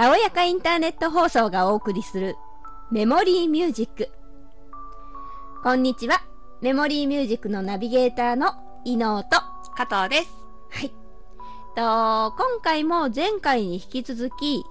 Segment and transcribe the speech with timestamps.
[0.00, 2.36] たおやかインターネット放送がお送りする
[2.90, 4.08] メモリーミュージック。
[5.62, 6.22] こんにちは。
[6.62, 8.54] メモリーミュージックのナビゲーターの
[8.86, 9.28] 伊能と、
[9.76, 10.30] 加藤です。
[10.70, 10.88] はい。
[11.76, 14.64] と、今回も前回に引き続き、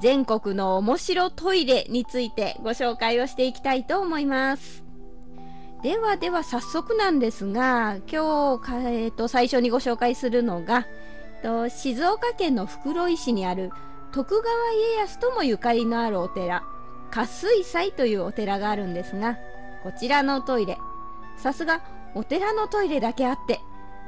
[0.00, 4.82] 全国の面白トイレについてご紹介をしていきたいと思います。
[5.82, 10.86] ではでは早速なんですが、今日か、えーと、最初にご紹介するのが、
[11.42, 13.70] と静岡県の袋井市にある
[14.12, 16.64] 徳川家康ともゆかりのあるお寺、
[17.12, 19.38] 加水祭というお寺があるんですが、
[19.84, 20.78] こちらのトイレ、
[21.36, 21.80] さすが
[22.16, 23.60] お寺のトイレだけあって、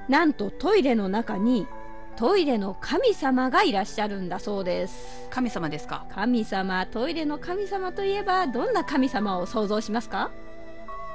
[0.08, 1.68] なんとトイレの中に
[2.16, 5.28] トイレの神様がいらっしゃるんだそうです。
[5.30, 6.04] 神様ですか？
[6.12, 10.32] 神様、トイレの神様といえばどんな神様を想像しますか？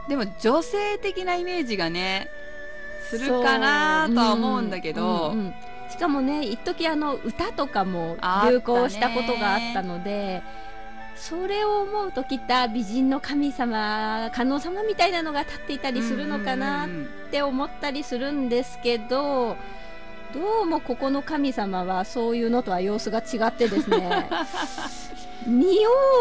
[0.07, 2.29] でも女性的なイメージがね、
[3.09, 5.53] するかなとは思うんだけど、うんうん
[5.97, 8.17] しかもね一時あの歌とかも
[8.49, 10.43] 流行したことがあったので
[11.15, 16.89] それを思うときっと美人の神様観音様みたいなのが立っていたりするのかなっ
[17.31, 19.57] て思ったりするんですけど
[20.33, 24.29] どうもここの神様はそういうのとは様子が違ってですね
[25.47, 25.79] 仁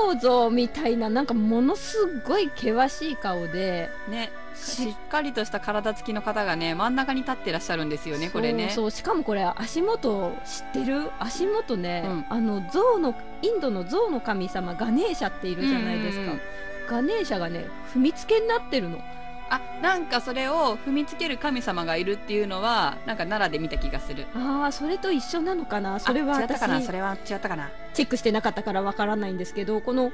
[0.08, 5.32] 王像みたいななんかものすごい険しい顔でね、しっかり。
[5.32, 8.70] とした体つきの方がね、真ん中に立ってらっしゃるんですよね、これね。
[8.70, 8.90] そう。
[8.90, 11.10] そうしかもこれ足元知ってる？
[11.18, 12.24] 足元ね、うん。
[12.30, 16.32] あの象のインドの象の神様ガネーシャっているじゃないですか、
[16.88, 18.98] ガネーシャがね踏みつけになってるの。
[19.48, 24.26] あ、なんかそれを踏みつける神様がいるっていうのは、なんか奈良で見た気がする。
[24.34, 26.00] ああそれと一緒なのかな？
[26.00, 26.80] それは私あ違ったかな？
[26.80, 27.70] それは違ったかな？
[27.94, 30.10] チェックしてなかったからわからないんですけどこの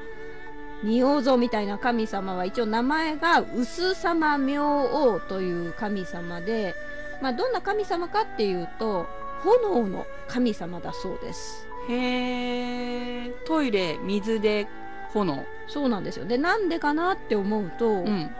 [0.83, 6.75] 仁王像みたいな神様は一応名前が薄様明王という神様で、
[7.21, 9.07] まあ、どんな神様かっていうと
[9.45, 11.67] 炎の神様だそうです。
[11.89, 14.69] へー、トイレ、水で、
[15.13, 15.45] 炎。
[15.67, 16.25] そうなんですよ。
[16.25, 18.31] でなんでかなって思うと、うん。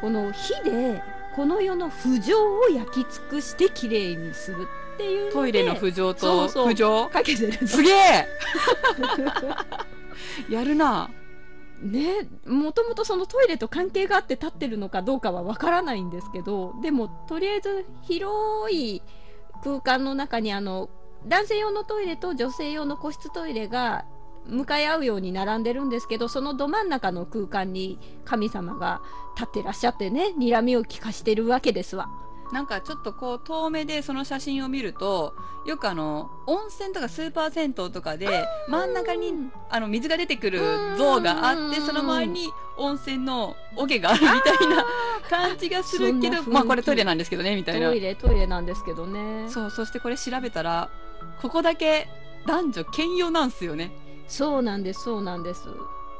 [0.00, 1.02] この火で
[1.34, 6.68] この世の不浄を焼き尽くしてきれいにするっていうトイレの浮上とそうそう。
[6.68, 7.08] 浮上？
[7.08, 8.28] かけてるすげえ。
[10.50, 11.10] やるな
[11.82, 19.02] ねもともとそのトイレと関係があって立ってるのかどうかはわからないんですけどでもとりあえず広い
[19.62, 20.90] 空間の中にあの
[21.26, 24.04] 男性用のトイレと女性用の個室トイレが
[24.46, 29.02] 向かい合うように並んでるんですけどそのど真ん中の空間に神様が
[29.36, 32.08] 立ってらっしゃってね睨みを利かしてるわけですわ。
[32.52, 35.34] なんかちょっとこう遠目でその写真を見ると
[35.66, 39.32] よくあの温泉とかスーパー銭湯とかで真ん中に
[39.68, 40.60] あの水が出てくる
[40.96, 42.48] 像があってうんその周りに
[42.78, 44.84] 温泉の桶があるみたいな
[45.28, 47.88] 感じがするけどまあこれトイレなんですけどねみたいな。
[47.88, 49.48] トイレトイレなんですけどね。
[49.50, 50.90] そうそしてこれ調べたら
[51.42, 52.08] ここだけ
[52.46, 53.92] 男女兼用なんすよね。
[54.26, 55.68] そうなんですそうなんです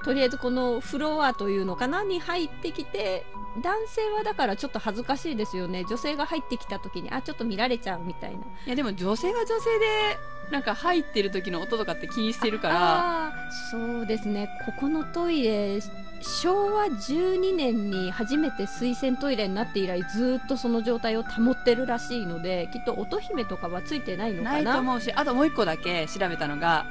[0.05, 3.25] とりあえずこのフロアというのかなに入ってきて
[3.63, 5.85] 男性はだからちょっと恥ずかしいですよね。
[5.89, 8.39] 女性が入ってきた時にあちょっと見られちゃうみたいな。
[8.39, 10.19] いやでも女性が女性で
[10.51, 13.33] なんか入ってる時の音とかって気にしてるから。
[13.71, 14.49] そうですね。
[14.65, 15.81] ここのトイレ
[16.21, 24.51] 昭和12年に初めて水洗トイレになって以来ずっとその状態を保ってるらしいのできっと乙姫とかはついてないのな。
[24.51, 26.87] かないと思うしあともう一個だけ調べたのが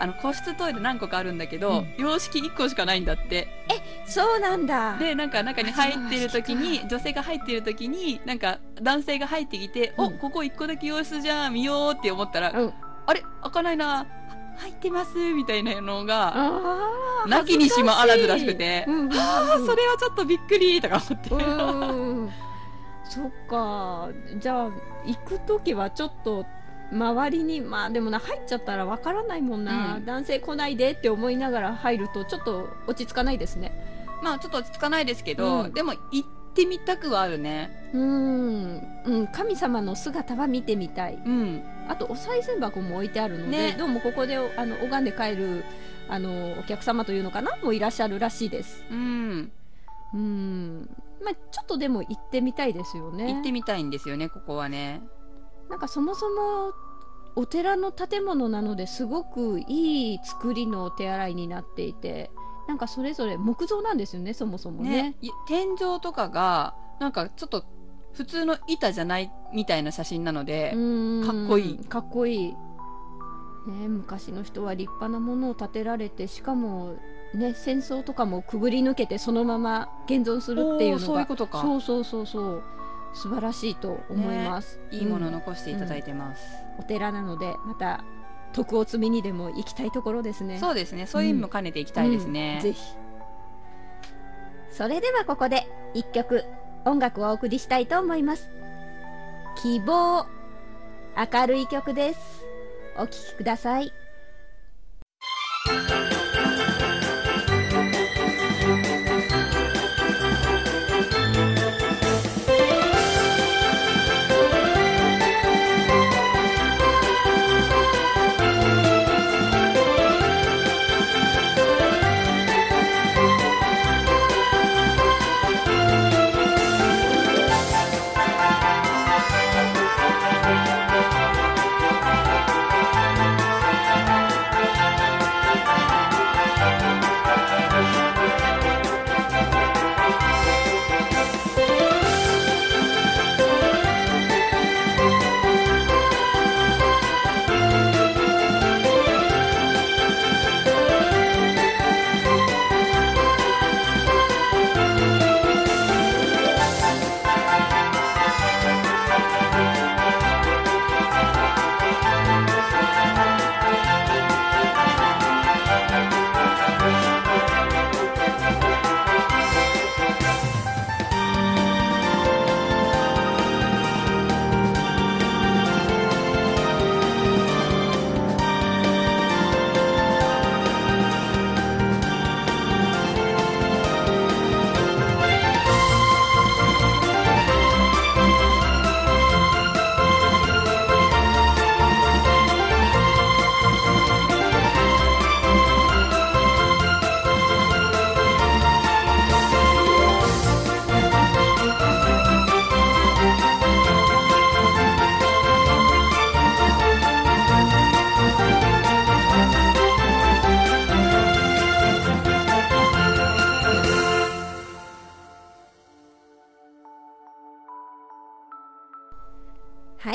[0.00, 1.94] あの個室トイレ何個かあるんだけど、うん。
[1.98, 3.48] 洋式1個しかないんだって。
[4.06, 4.96] そうなんだ。
[4.96, 10.04] でなんか中に入ってる時に女性が入ってる時になんか男性が入ってきて、うん。
[10.06, 12.74] おここ1個だけ洋室じゃん見ようって思ったら、うん。
[13.06, 14.06] あれ開かないな。
[14.58, 16.34] 入ってますみたいなのが
[17.28, 19.12] なきにしもあらずらしくてうんうんうん。
[19.12, 22.30] あーそれはちょっとびっくりとか思って、うん。
[23.04, 24.08] そっか。
[24.36, 24.70] じゃあ
[25.06, 26.44] 行く時はちょっと
[26.90, 30.04] 周りにまあでもな入っちゃったらわからないもんな、うん。
[30.04, 33.72] 男性来ないでって思いながら入るとちょっと落ち着かないですね。
[34.22, 35.72] まあちょっと落ち着かないですけど、うん。
[35.72, 37.90] でも行ってみたくはあるね。
[37.92, 41.14] うん、うん、神様の姿は見てみたい。
[41.24, 41.62] うん。
[41.88, 43.76] あとお賽銭箱も置いてあるので、ね。
[43.78, 45.64] どうもここであの拝んで帰る
[46.08, 47.56] あのお客様というのかな？
[47.62, 48.82] もいらっしゃるらしいです。
[48.90, 49.52] うん。
[50.14, 50.90] うん。
[51.22, 53.32] まあちょっとでも行ってみたいですよね。
[53.34, 55.02] 行ってみたいんですよねここはね
[55.68, 56.72] なんかそもそも
[57.36, 62.30] お寺の建物なのですごくいい作りのお手洗いになっていて
[62.66, 64.90] なんかそれぞれ木造なんですよねそもそもね。
[64.90, 67.64] ねい天井とかがなんかちょっと
[68.12, 71.24] 普通の板じゃないみたいな写真なので、うん。
[71.24, 71.78] かっこいい。
[71.84, 76.96] かっこいい、ね、昔の人は立派なものを建てられてしかも
[77.34, 81.06] ね戦争とかもくぐり抜けてそのまま現存するっていうのが。
[81.06, 81.62] そういうことか。
[81.62, 82.62] そうそうそうそう
[83.18, 86.42] 素晴らしいと思います、いいものうん残していただいてます、
[86.78, 88.02] お寺なのでまた
[88.52, 90.58] 徳を積みにでも行きたいところですね。
[90.58, 91.06] そうですね。
[91.06, 92.62] そういう意味も兼ねていきたいですね、うん。
[92.62, 92.80] ぜひ。
[94.70, 96.44] それではここで一曲
[96.84, 98.48] 音楽をお送りしたいと思います。
[99.62, 100.26] 希望
[101.32, 102.44] 明るい曲です。
[102.96, 103.92] お聴きください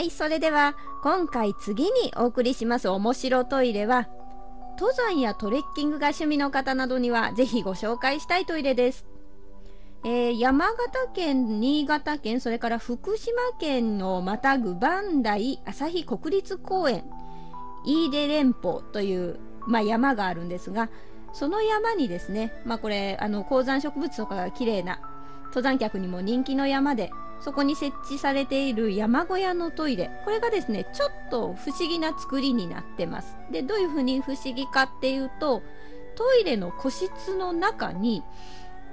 [0.03, 4.09] はい、それでは今回次にお送りします面白トイレは
[4.77, 9.05] 登山やトレッキングが趣味の方などにはぜひご紹介したいトイレです。
[10.03, 17.05] えー山形県、新潟県、それから福島県のまたぐ磐梯旭国立公園、
[17.85, 20.89] 飯出連峰という、まあ、山があるんですが、
[21.31, 25.00] その山にですね、まあ、これ、あの、高山植物とかが綺麗な
[25.53, 30.09] 登山客にも人気の山で、そこに設置されている山小屋のトイレ。
[30.25, 33.38] これがですね、ちょっと不思議な作りになってます。
[33.51, 35.61] で、どういうふうに不思議かっていうと、
[36.15, 38.23] トイレの個室の中に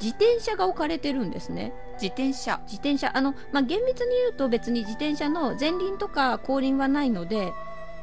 [0.03, 1.73] 自転車が置かれてるんですね。
[1.95, 7.55] 自転車自転車、あの、まあ、厳密に言うと別に自転車の前輪とか後輪はないので、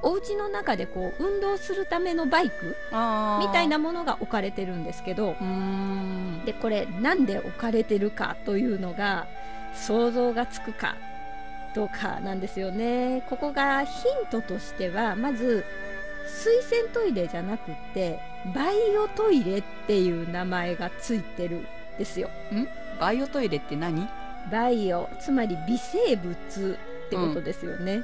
[0.02, 5.36] お家の中でこう運動するためのバイクみたいなものが置かれてるんですけど
[6.46, 9.28] でこれなんで置かれてるかというのが
[9.74, 10.96] 想像がつくか
[11.76, 13.24] どうかなんですよね。
[13.30, 15.64] ここがヒントとしてはまず
[16.28, 18.20] 水洗トイレじゃなくって
[18.54, 21.68] バイオトイレっていう名前がついてるん
[21.98, 22.30] ですよ。
[23.00, 24.08] バイオトイレって何？
[24.52, 26.36] バイオつまり微生物
[27.06, 28.02] ってことですよね、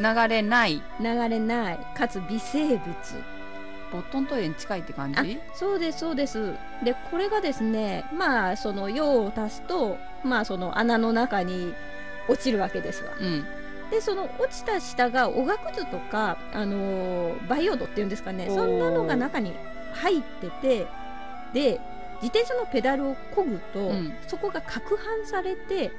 [0.00, 0.82] 流れない。
[0.98, 1.78] 流れない。
[1.94, 2.80] かつ微生物。
[3.92, 5.40] ボットントイレに近いって感じ？
[5.52, 6.54] そうですそうです。
[6.84, 11.74] でこれがですねまあその用を足すとまあその穴の中に
[12.28, 13.12] 落ちるわけですわ。
[13.18, 13.44] うん。
[13.90, 19.52] でその落ちた下がおがくずとか、あのーバイオードっていうんですかねそんなのが中に
[19.94, 20.86] 入ってて
[21.52, 21.80] で
[22.22, 24.14] 自転車のペダルを漕ぐと、うん。
[24.28, 25.90] そこが攪拌されてで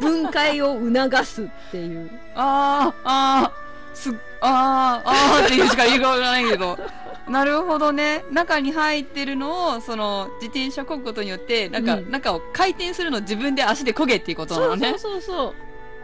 [0.00, 2.10] 分解を促すっていう。
[2.34, 6.78] あーあーすあーあーっていうしか言いようがないけど。
[7.28, 8.24] なるほどね。
[8.30, 12.10] 中に入ってるのをその自転車こぐことによってなんか、うん。
[12.10, 14.90] 中を回転するのを自分で足でこげっていうことなのね。
[14.90, 15.54] そうそうそうそう。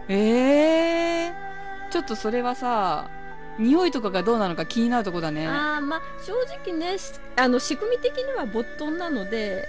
[0.08, 3.08] ええー、ちょっとそれはさ
[3.58, 5.46] 匂いとかがどうなのか気になるとこだね。
[5.48, 6.32] あーまあ正
[6.64, 9.68] 直ねしあの仕組み的にはボットンなので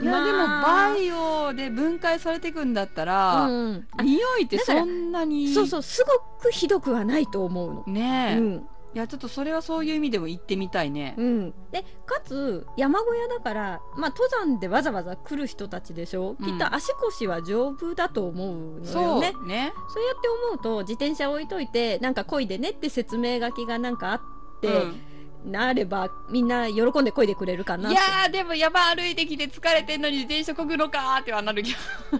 [0.00, 0.24] いや、まあ。
[0.24, 7.84] でもバイオで分解されていくんだったら、うん、あ匂いってそんなにそうそうすごくひどくはないと思うの。
[7.86, 8.68] ねえ、いうん。
[8.94, 16.46] やちょっとそれはそういう意味でも行ってみたいね、うん、でかつ山小屋だから、まあ、登山でわざわざ来る人たちでしょ、うん。
[16.46, 19.32] きっと足腰は丈夫だと思うのそうよね。
[19.46, 24.20] ねそうやって思うと自転車置いといてなんか漕いでねって説明書きがなんかあっ
[24.60, 25.00] て、うん
[25.44, 31.70] なればみんな喜んで漕いでくれるかないやーでも山歩いてきて疲れてんのに自転車こぐのかーってはなるけ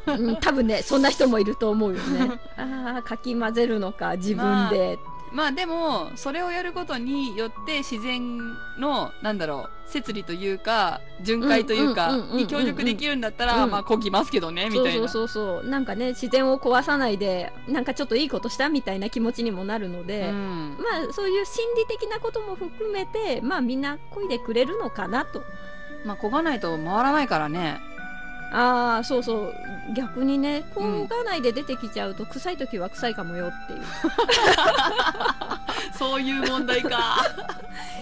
[0.07, 0.13] ど。
[0.13, 2.39] うん、多分ねそんな人もいると思うよね。
[2.57, 8.39] ああかき混ぜるのか自分で、まあまあでもそれをやることによって自然
[8.79, 25.43] のなんだろう摂理というか巡回というかに協力できるんだったら、まあこぎますけどねみたいなそうそうそうそうなんかね自然を壊さないでなんかちょっといいことしたみたいな気持ちにもなるので、うんまあそういう心理的なことも含めてまあみんな漕いでくれるのかなと
[26.07, 27.79] まあこがないと回らないからね
[28.53, 29.55] ああそうそう
[29.93, 33.83] 逆にね漕がないで出てきちゃうと、臭い時は臭いかもよっていう。
[35.99, 37.25] そういう問題か。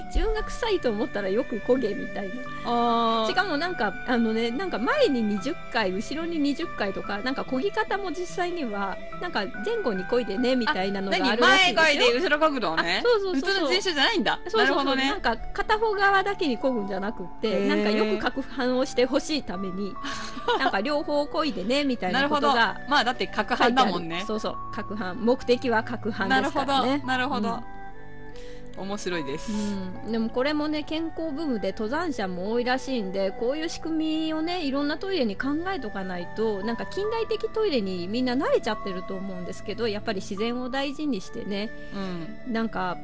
[0.06, 2.34] 自分が臭いと思ったらよく漕げみたいな。
[2.64, 13.02] あしかもなんかあのねなんか前に20回後ろに20回とかなんか漕ぎ方も実際にはなんか前後に漕いでねみたいなのがあ何るらしいですよ回で後ろ角度ね。
[13.02, 14.38] そうそうそう普通の自転車じゃないんだ。
[14.48, 14.60] そうそうそう。
[14.60, 15.08] なるほどね。
[15.08, 19.94] なんか片方側だけに漕ぐんじゃなくってなんかよく攪拌をしてほしいために
[20.58, 22.48] なんか両方漕いでねみたいななるほど。
[22.48, 23.72] ことがまあだって角書いてある。
[23.72, 27.64] 販だもんねそうそう攪拌目的は攪拌ですなるほどからねなるほど、うん
[28.76, 41.70] 面白いです、うん、でもこれもね健康ブームで登山者も多いらしいんでこういう仕組みをねいろんなトイレに考えとかないとなんか近代的トイレにみんな慣れちゃってると思うんですけどやっぱり自然を大事にしてね
[42.46, 42.52] うん。
[42.52, 42.98] なんか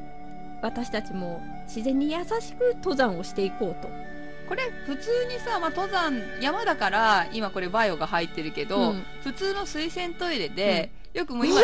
[0.61, 3.89] 私たちも自然に優しく登山をしていこうと。
[4.49, 9.03] これ普通にさ、まあ、登山山だから今これバイオが入ってるけど、うん。
[9.23, 11.61] 普通の水洗トイレで、よくもう今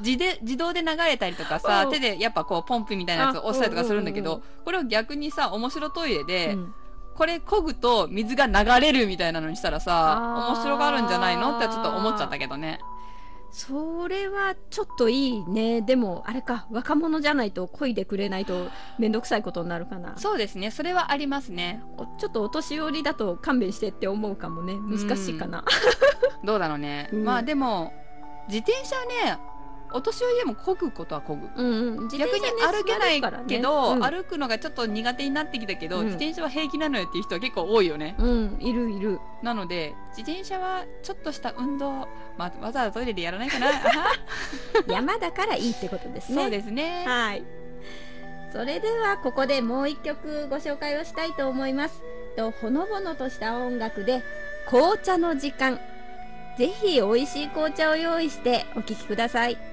[0.00, 1.92] 自で自動で流れたりとかさうん。
[1.92, 6.74] 手でやっぱこうポンプみたいなやつを押したりとかするんだけどうんうんこれを逆にさ面白トイレで、うん。
[7.16, 12.78] これ漕ぐと水が流れるみたいなのにしたらさ面白がるんじゃないのってちょっと思っちゃったけどね
[13.50, 15.80] それはちょっといいね。
[15.82, 20.16] でもあれか若者じゃないと漕いでくれないと面倒くさいことになるかな。
[20.16, 20.70] そうですね。
[20.70, 21.82] それはありますね。
[21.96, 24.74] おちょっとお年寄りだと勘弁してって思うかもね。
[24.74, 25.64] 難しいかな、
[26.44, 27.24] どうだろうね、うん。
[27.24, 27.92] まあでも
[28.48, 29.38] 自転車ね
[29.92, 39.20] お年寄りでも漕ぐことは漕ぐうんうん、自逆に歩けないけど、うん歩くのがちょっと苦手になってきたけど、うん自転車は平気なのよっていう人は結構多いよねうん、いるいる。
[39.42, 43.68] なので自転車はちょっとした運動、まあ、わざわざトイレでやらないかな
[44.88, 46.42] 山だからいいってことですね。
[46.42, 47.44] そうですねはい。
[48.52, 52.02] それではここでもう一曲ご紹介をしたいと思います。
[52.36, 54.22] とほのぼのとした音楽で
[54.66, 55.78] 紅茶の時間。
[56.56, 59.67] ぜひ美味しい紅茶を用意してお聴きください。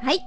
[0.00, 0.20] はい。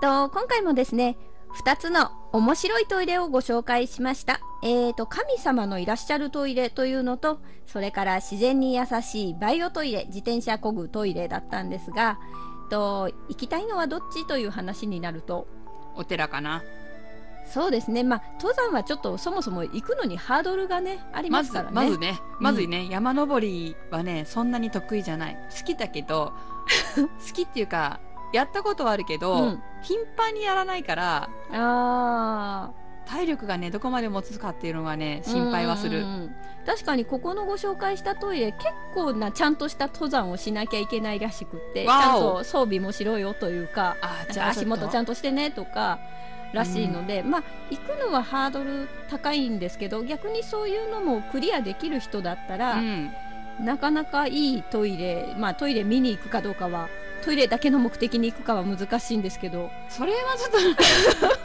[0.00, 1.16] と、今回もですね、
[1.64, 4.40] 2つの面白いトイレをご紹介しました。
[4.62, 12.18] えーと、神様のいらっしゃるトイレというのと、それから自然に優しいバイオトイレ、自転車こぐトイレだったんですが、
[12.68, 15.46] と、行きたいのはどっちという話になると、
[15.94, 16.62] お寺かな。
[17.46, 21.74] そうですね、まあ、登山はちょっとそもそも行くのにハードルがね、ありまますずからね。
[21.74, 25.36] まずね、まずね、山登りはね、そんなに得意じゃない。
[25.56, 26.32] 好きだけど、
[26.98, 28.00] 好きっていうか、
[28.36, 29.62] やったことはあるけど、うん。
[29.82, 32.70] 頻繁にやらないから、あ
[33.06, 35.30] 体力がね、どこまで持つかっていうのがね、ー。
[35.30, 36.00] 心配はする。
[36.00, 36.36] うんうんうん。
[36.66, 46.00] 確かにここのご紹介したトイレ結構なちゃんとした登山をしなきゃいけないらしくってちゃんと装備もしろよというかあなんか足元ちゃんんとしてねとか
[46.52, 53.10] らしいので、まあ行くのはハードル高いんですけど逆にそういうのもクリアできる人だったら、うん。
[53.64, 56.88] なかなかいいトイレまあトイレ見に行くかどうかは
[57.26, 59.68] トイレだけの目的に行くかは難しいんですけど。
[59.88, 60.46] それはちょ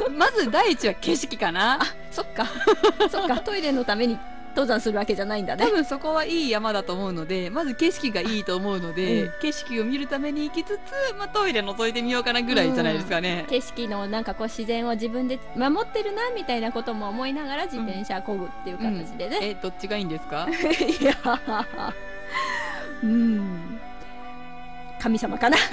[0.03, 1.79] っと、まず第一は景色かな。
[2.11, 2.45] そっか。
[3.09, 3.37] そっか。
[3.39, 4.15] トイレのために
[4.49, 5.65] 登山するわけじゃないんだね。
[5.65, 9.31] 多分そこはいい山だと思うので、まず景色がいいと思うので、うん。
[9.41, 13.45] 景色を見るために行きつつ、まあ、トイレ覗いてみようかなぐらいじゃないですかね。
[13.49, 20.47] 景色のなんかこう自然を自分で守ってるなみたいなことも思いながら自転車こぐっていう形でね、え、どっちがいいんですか？
[21.01, 21.15] いや
[23.03, 23.50] うん
[25.01, 25.57] 神様かな。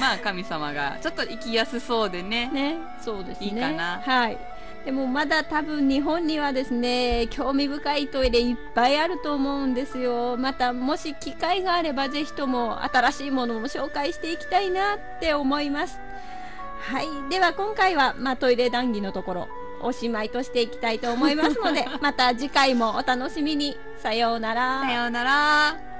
[0.00, 2.48] まあ神様がちょっと行きやすそうでね。
[2.48, 3.46] ねそうですね。
[3.48, 4.00] いいかな。
[4.02, 4.38] はい。
[4.86, 10.36] でもまだ多分日本にはですね興味深いトイレいっぱいあると思うんですよ。
[10.38, 16.00] またもし機会があればぜひとも新しいものも紹介していきたいなって思います。
[16.80, 17.06] はい。
[17.28, 19.48] では今回は、まあ、トイレ談義のところ
[19.82, 23.76] おしまいとしていきたいと思いますので また次回もお楽しみに。
[23.98, 24.82] さようなら。
[24.82, 25.95] さようなら。